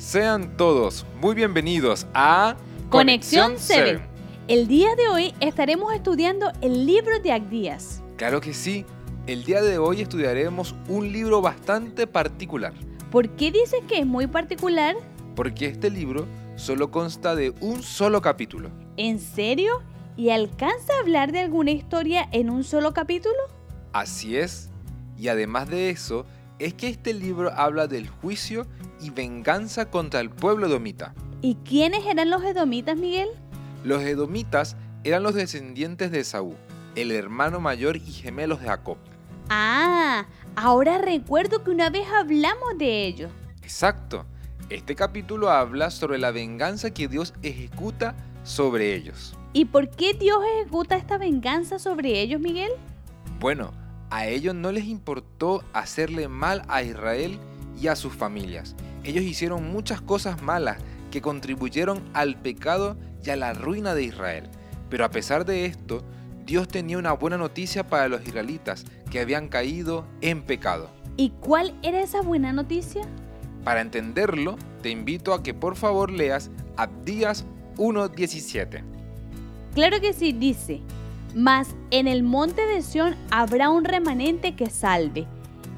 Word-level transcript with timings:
Sean 0.00 0.56
todos 0.56 1.04
muy 1.20 1.34
bienvenidos 1.34 2.06
a 2.14 2.56
Conexión 2.88 3.56
7. 3.58 4.00
El 4.48 4.66
día 4.66 4.96
de 4.96 5.08
hoy 5.08 5.34
estaremos 5.40 5.92
estudiando 5.92 6.50
el 6.62 6.86
libro 6.86 7.20
de 7.20 7.32
Agdías. 7.32 8.02
Claro 8.16 8.40
que 8.40 8.54
sí, 8.54 8.86
el 9.26 9.44
día 9.44 9.60
de 9.60 9.76
hoy 9.76 10.00
estudiaremos 10.00 10.74
un 10.88 11.12
libro 11.12 11.42
bastante 11.42 12.06
particular. 12.06 12.72
¿Por 13.10 13.28
qué 13.36 13.52
dices 13.52 13.80
que 13.86 13.98
es 13.98 14.06
muy 14.06 14.26
particular? 14.26 14.96
Porque 15.36 15.66
este 15.66 15.90
libro 15.90 16.26
solo 16.56 16.90
consta 16.90 17.34
de 17.34 17.52
un 17.60 17.82
solo 17.82 18.22
capítulo. 18.22 18.70
¿En 18.96 19.18
serio? 19.18 19.82
¿Y 20.16 20.30
alcanza 20.30 20.94
a 20.94 21.00
hablar 21.00 21.30
de 21.30 21.40
alguna 21.40 21.72
historia 21.72 22.26
en 22.32 22.48
un 22.48 22.64
solo 22.64 22.94
capítulo? 22.94 23.36
Así 23.92 24.38
es. 24.38 24.70
Y 25.18 25.28
además 25.28 25.68
de 25.68 25.90
eso, 25.90 26.24
es 26.60 26.74
que 26.74 26.88
este 26.88 27.14
libro 27.14 27.50
habla 27.56 27.86
del 27.88 28.08
juicio 28.08 28.66
y 29.00 29.10
venganza 29.10 29.90
contra 29.90 30.20
el 30.20 30.30
pueblo 30.30 30.66
edomita. 30.66 31.14
¿Y 31.40 31.56
quiénes 31.56 32.06
eran 32.06 32.30
los 32.30 32.44
edomitas, 32.44 32.96
Miguel? 32.96 33.30
Los 33.82 34.02
edomitas 34.02 34.76
eran 35.02 35.22
los 35.22 35.34
descendientes 35.34 36.10
de 36.10 36.20
Esaú, 36.20 36.54
el 36.94 37.10
hermano 37.12 37.60
mayor 37.60 37.96
y 37.96 38.12
gemelos 38.12 38.60
de 38.60 38.66
Jacob. 38.66 38.98
Ah, 39.48 40.26
ahora 40.54 40.98
recuerdo 40.98 41.64
que 41.64 41.70
una 41.70 41.88
vez 41.88 42.06
hablamos 42.12 42.76
de 42.76 43.06
ellos. 43.06 43.32
Exacto. 43.62 44.26
Este 44.68 44.94
capítulo 44.94 45.50
habla 45.50 45.90
sobre 45.90 46.18
la 46.18 46.30
venganza 46.30 46.90
que 46.90 47.08
Dios 47.08 47.32
ejecuta 47.42 48.14
sobre 48.44 48.94
ellos. 48.94 49.34
¿Y 49.52 49.64
por 49.64 49.88
qué 49.90 50.12
Dios 50.14 50.38
ejecuta 50.58 50.96
esta 50.96 51.18
venganza 51.18 51.78
sobre 51.78 52.20
ellos, 52.20 52.40
Miguel? 52.40 52.70
Bueno, 53.40 53.72
a 54.10 54.26
ellos 54.26 54.54
no 54.54 54.72
les 54.72 54.84
importó 54.84 55.62
hacerle 55.72 56.28
mal 56.28 56.62
a 56.68 56.82
Israel 56.82 57.38
y 57.80 57.86
a 57.86 57.96
sus 57.96 58.12
familias. 58.12 58.74
Ellos 59.04 59.24
hicieron 59.24 59.72
muchas 59.72 60.00
cosas 60.00 60.42
malas 60.42 60.78
que 61.10 61.22
contribuyeron 61.22 62.02
al 62.12 62.36
pecado 62.36 62.96
y 63.24 63.30
a 63.30 63.36
la 63.36 63.52
ruina 63.54 63.94
de 63.94 64.04
Israel. 64.04 64.48
Pero 64.88 65.04
a 65.04 65.10
pesar 65.10 65.44
de 65.44 65.66
esto, 65.66 66.02
Dios 66.44 66.68
tenía 66.68 66.98
una 66.98 67.12
buena 67.12 67.38
noticia 67.38 67.86
para 67.86 68.08
los 68.08 68.26
israelitas 68.26 68.84
que 69.10 69.20
habían 69.20 69.48
caído 69.48 70.04
en 70.20 70.42
pecado. 70.42 70.90
¿Y 71.16 71.30
cuál 71.40 71.78
era 71.82 72.02
esa 72.02 72.22
buena 72.22 72.52
noticia? 72.52 73.02
Para 73.64 73.80
entenderlo, 73.80 74.56
te 74.82 74.90
invito 74.90 75.34
a 75.34 75.42
que 75.42 75.54
por 75.54 75.76
favor 75.76 76.10
leas 76.10 76.50
Abdías 76.76 77.44
1.17. 77.76 78.82
Claro 79.74 80.00
que 80.00 80.12
sí, 80.12 80.32
dice, 80.32 80.80
mas 81.34 81.74
en 81.90 82.08
el 82.08 82.22
monte 82.22 82.66
de 82.66 82.82
Sión 82.82 83.16
habrá 83.30 83.70
un 83.70 83.84
remanente 83.84 84.56
que 84.56 84.70
salve, 84.70 85.26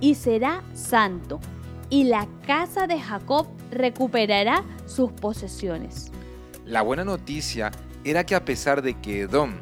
y 0.00 0.14
será 0.14 0.62
santo, 0.74 1.40
y 1.88 2.04
la 2.04 2.28
casa 2.46 2.86
de 2.86 3.00
Jacob 3.00 3.46
recuperará 3.70 4.64
sus 4.86 5.12
posesiones. 5.12 6.10
La 6.64 6.82
buena 6.82 7.04
noticia 7.04 7.70
era 8.04 8.24
que 8.24 8.34
a 8.34 8.44
pesar 8.44 8.82
de 8.82 8.94
que 8.94 9.22
Edom, 9.22 9.54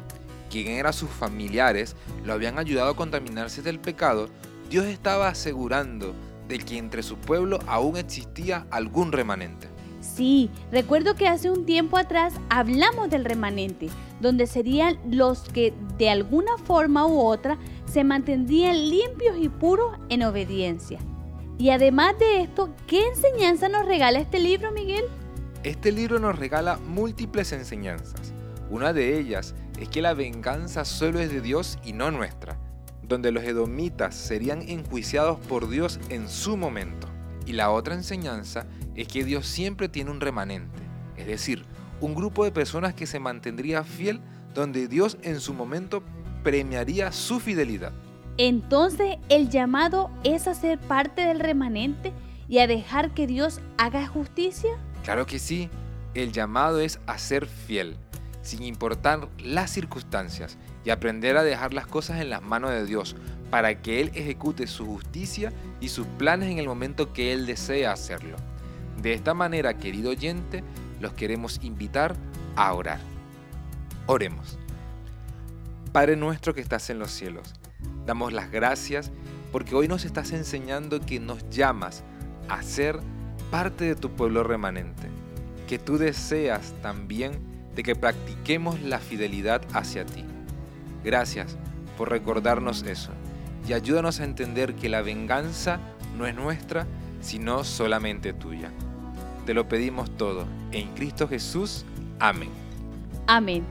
quien 0.49 0.67
eran 0.67 0.93
sus 0.93 1.09
familiares, 1.09 1.95
lo 2.23 2.33
habían 2.33 2.59
ayudado 2.59 2.91
a 2.91 2.95
contaminarse 2.95 3.61
del 3.61 3.79
pecado, 3.79 4.29
Dios 4.69 4.85
estaba 4.85 5.27
asegurando 5.27 6.13
de 6.47 6.59
que 6.59 6.77
entre 6.77 7.03
su 7.03 7.17
pueblo 7.17 7.59
aún 7.67 7.97
existía 7.97 8.65
algún 8.71 9.11
remanente. 9.11 9.67
Sí, 10.19 10.51
recuerdo 10.69 11.15
que 11.15 11.29
hace 11.29 11.49
un 11.49 11.65
tiempo 11.65 11.95
atrás 11.95 12.33
hablamos 12.49 13.09
del 13.09 13.23
remanente, 13.23 13.87
donde 14.19 14.47
serían 14.47 14.99
los 15.09 15.43
que 15.43 15.73
de 15.97 16.09
alguna 16.09 16.57
forma 16.65 17.07
u 17.07 17.21
otra 17.21 17.57
se 17.85 18.03
mantendrían 18.03 18.89
limpios 18.89 19.37
y 19.39 19.47
puros 19.47 19.97
en 20.09 20.23
obediencia. 20.23 20.99
Y 21.57 21.69
además 21.69 22.19
de 22.19 22.41
esto, 22.41 22.69
¿qué 22.85 23.07
enseñanza 23.07 23.69
nos 23.69 23.85
regala 23.85 24.19
este 24.19 24.39
libro, 24.39 24.73
Miguel? 24.73 25.05
Este 25.63 25.89
libro 25.89 26.19
nos 26.19 26.37
regala 26.37 26.79
múltiples 26.85 27.53
enseñanzas. 27.53 28.33
Una 28.69 28.91
de 28.91 29.17
ellas 29.17 29.55
es 29.79 29.87
que 29.87 30.01
la 30.01 30.13
venganza 30.15 30.83
solo 30.83 31.21
es 31.21 31.31
de 31.31 31.39
Dios 31.39 31.79
y 31.85 31.93
no 31.93 32.11
nuestra, 32.11 32.59
donde 33.03 33.31
los 33.31 33.45
edomitas 33.45 34.15
serían 34.15 34.63
enjuiciados 34.63 35.39
por 35.39 35.69
Dios 35.69 35.97
en 36.09 36.27
su 36.27 36.57
momento. 36.57 37.08
Y 37.49 37.53
la 37.53 37.71
otra 37.71 37.95
enseñanza 37.95 38.67
es 38.93 39.07
que 39.07 39.23
Dios 39.23 39.47
siempre 39.47 39.89
tiene 39.89 40.11
un 40.11 40.21
remanente, 40.21 40.83
es 41.17 41.25
decir, 41.25 41.65
un 41.99 42.13
grupo 42.13 42.43
de 42.43 42.51
personas 42.51 42.93
que 42.93 43.07
se 43.07 43.19
mantendría 43.19 43.83
fiel 43.83 44.21
donde 44.53 44.87
Dios 44.87 45.17
en 45.23 45.39
su 45.39 45.55
momento 45.55 46.03
premiaría 46.43 47.11
su 47.11 47.39
fidelidad. 47.39 47.91
Entonces 48.37 49.17
el 49.29 49.49
llamado 49.49 50.11
es 50.23 50.47
a 50.47 50.53
ser 50.53 50.79
parte 50.79 51.23
del 51.23 51.39
remanente 51.39 52.13
y 52.47 52.59
a 52.59 52.67
dejar 52.67 53.15
que 53.15 53.25
Dios 53.25 53.61
haga 53.79 54.05
justicia. 54.05 54.69
Claro 55.03 55.25
que 55.25 55.39
sí, 55.39 55.71
el 56.13 56.31
llamado 56.31 56.79
es 56.79 56.99
a 57.07 57.17
ser 57.17 57.47
fiel, 57.47 57.97
sin 58.43 58.61
importar 58.61 59.27
las 59.39 59.71
circunstancias, 59.71 60.59
y 60.85 60.91
aprender 60.91 61.35
a 61.35 61.43
dejar 61.43 61.73
las 61.73 61.87
cosas 61.87 62.21
en 62.21 62.29
las 62.29 62.43
manos 62.43 62.69
de 62.69 62.85
Dios, 62.85 63.15
para 63.49 63.81
que 63.81 64.01
Él 64.01 64.11
ejecute 64.13 64.67
su 64.67 64.85
justicia 64.85 65.51
y 65.79 65.89
sus 65.89 66.05
planes 66.05 66.49
en 66.49 66.59
el 66.59 66.67
momento 66.67 67.13
que 67.13 67.33
Él 67.33 67.45
desea 67.45 67.91
hacerlo. 67.91 68.37
De 69.01 69.13
esta 69.13 69.33
manera, 69.33 69.77
querido 69.77 70.11
oyente, 70.11 70.63
los 70.99 71.13
queremos 71.13 71.59
invitar 71.63 72.15
a 72.55 72.73
orar. 72.73 72.99
Oremos. 74.05 74.57
Padre 75.91 76.15
nuestro 76.15 76.53
que 76.53 76.61
estás 76.61 76.89
en 76.89 76.99
los 76.99 77.11
cielos, 77.11 77.55
damos 78.05 78.33
las 78.33 78.51
gracias 78.51 79.11
porque 79.51 79.73
hoy 79.73 79.87
nos 79.87 80.05
estás 80.05 80.31
enseñando 80.31 80.99
que 80.99 81.19
nos 81.19 81.49
llamas 81.49 82.03
a 82.47 82.61
ser 82.61 82.99
parte 83.49 83.85
de 83.85 83.95
tu 83.95 84.11
pueblo 84.11 84.43
remanente, 84.43 85.07
que 85.67 85.79
tú 85.79 85.97
deseas 85.97 86.73
también 86.83 87.39
de 87.75 87.81
que 87.81 87.95
practiquemos 87.95 88.79
la 88.81 88.99
fidelidad 88.99 89.61
hacia 89.73 90.05
ti. 90.05 90.23
Gracias 91.03 91.57
por 91.97 92.09
recordarnos 92.09 92.83
eso 92.83 93.11
y 93.69 93.73
ayúdanos 93.73 94.19
a 94.19 94.23
entender 94.23 94.73
que 94.73 94.89
la 94.89 95.03
venganza 95.03 95.79
no 96.17 96.25
es 96.25 96.33
nuestra, 96.33 96.87
sino 97.21 97.63
solamente 97.63 98.33
tuya. 98.33 98.71
Te 99.45 99.53
lo 99.53 99.67
pedimos 99.67 100.09
todo. 100.17 100.47
En 100.71 100.87
Cristo 100.95 101.27
Jesús. 101.27 101.85
Amén. 102.19 102.49
Amén. 103.27 103.63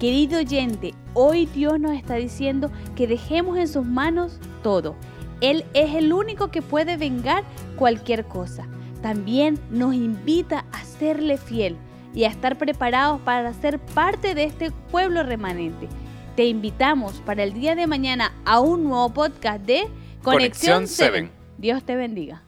Querido 0.00 0.40
oyente, 0.40 0.94
hoy 1.14 1.46
Dios 1.46 1.78
nos 1.78 1.92
está 1.92 2.16
diciendo 2.16 2.72
que 2.96 3.06
dejemos 3.06 3.56
en 3.56 3.68
sus 3.68 3.86
manos 3.86 4.40
todo. 4.64 4.96
Él 5.40 5.64
es 5.74 5.94
el 5.94 6.12
único 6.12 6.48
que 6.48 6.60
puede 6.60 6.96
vengar 6.96 7.44
cualquier 7.76 8.24
cosa. 8.24 8.66
También 9.00 9.60
nos 9.70 9.94
invita 9.94 10.64
a 10.72 10.82
serle 10.82 11.38
fiel 11.38 11.76
y 12.14 12.24
a 12.24 12.28
estar 12.28 12.58
preparados 12.58 13.20
para 13.20 13.54
ser 13.54 13.78
parte 13.78 14.34
de 14.34 14.42
este 14.42 14.72
pueblo 14.90 15.22
remanente. 15.22 15.88
Te 16.36 16.44
invitamos 16.44 17.22
para 17.24 17.44
el 17.44 17.54
día 17.54 17.74
de 17.74 17.86
mañana 17.86 18.30
a 18.44 18.60
un 18.60 18.84
nuevo 18.84 19.08
podcast 19.08 19.64
de 19.64 19.88
Conexión 20.22 20.86
7. 20.86 21.30
Dios 21.56 21.82
te 21.82 21.96
bendiga. 21.96 22.45